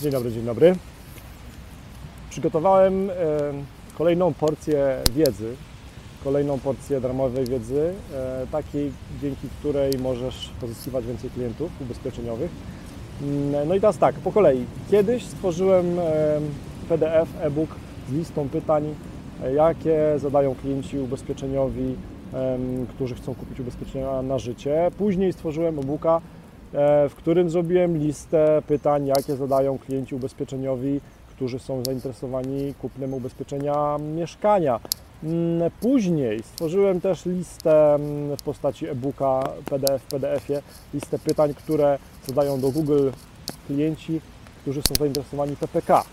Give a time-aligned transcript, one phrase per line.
[0.00, 0.74] Dzień dobry, dzień dobry.
[2.30, 3.10] Przygotowałem
[3.98, 5.54] kolejną porcję wiedzy,
[6.24, 8.92] kolejną porcję darmowej wiedzy, e, takiej
[9.22, 12.50] dzięki której możesz pozyskiwać więcej klientów ubezpieczeniowych.
[13.22, 14.64] Mm, No i teraz tak, po kolei.
[14.90, 15.96] Kiedyś stworzyłem
[16.88, 17.70] PDF, e-book
[18.08, 18.94] z listą pytań,
[19.42, 21.96] e, jakie zadają klienci ubezpieczeniowi,
[22.88, 24.90] którzy chcą kupić ubezpieczenia na życie.
[24.98, 26.20] Później stworzyłem e-booka,
[27.08, 31.00] w którym zrobiłem listę pytań, jakie zadają klienci ubezpieczeniowi,
[31.40, 34.80] którzy są zainteresowani kupnem ubezpieczenia mieszkania.
[35.22, 40.62] Mm, Później stworzyłem też listę mm, w postaci e-booka, PDF, PDF-ie,
[40.94, 43.10] listę pytań, które zadają do Google
[43.66, 44.20] klienci,
[44.62, 46.04] którzy są zainteresowani PPK.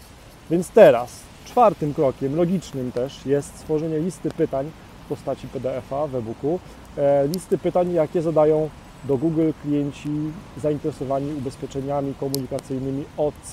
[0.51, 4.71] Więc teraz czwartym krokiem, logicznym też, jest stworzenie listy pytań
[5.05, 6.59] w postaci PDF-a w e-booku.
[6.97, 8.69] E, listy pytań, jakie zadają
[9.03, 10.09] do Google klienci
[10.57, 13.51] zainteresowani ubezpieczeniami komunikacyjnymi OC.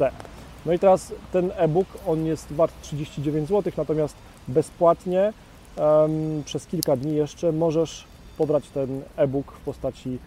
[0.67, 4.17] No i teraz ten e-book, on jest wart 39 zł, natomiast
[4.49, 5.33] bezpłatnie
[5.77, 8.05] em, przez kilka dni jeszcze możesz
[8.39, 10.19] pobrać ten e-book w postaci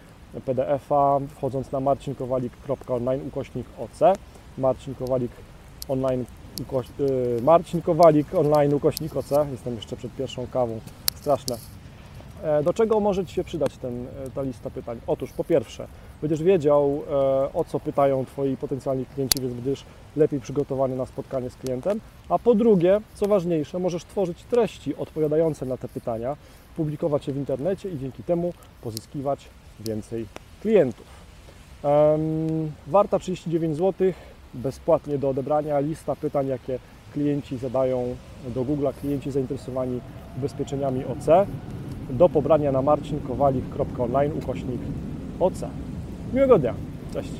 [0.46, 4.18] PDF-a, wchodząc na marcinkowalik.online ukośnik OC.
[4.58, 5.30] Marcin Kowalik
[5.88, 6.24] online
[7.00, 9.30] y, Marcin Kowalik online ukośnik OC.
[9.50, 10.80] Jestem jeszcze przed pierwszą kawą.
[11.14, 11.77] Straszne.
[12.42, 15.00] E, Do czego może Ci się przydać ten, e, ta lista pytań?
[15.06, 15.86] Otóż po pierwsze,
[16.20, 17.12] będziesz wiedział e,
[17.52, 19.84] o co pytają Twoi potencjalni klienci, więc będziesz
[20.16, 22.00] lepiej przygotowany na spotkanie z klientem.
[22.28, 26.36] A po drugie, co ważniejsze, możesz tworzyć treści odpowiadające na te pytania,
[26.76, 29.48] publikować je w internecie i dzięki temu pozyskiwać
[29.80, 30.26] więcej
[30.62, 31.06] klientów.
[32.86, 34.12] Warta 39 zł,
[34.54, 36.78] bezpłatnie do odebrania lista pytań, jakie
[37.12, 38.16] klienci zadają
[38.54, 40.00] do Google, klienci zainteresowani
[40.36, 41.26] ubezpieczeniami OC
[42.10, 44.80] do pobrania na marcinkowalik.online ukośnik
[45.40, 45.64] OC.
[46.34, 46.74] Miłego dnia.
[47.12, 47.32] Cześć.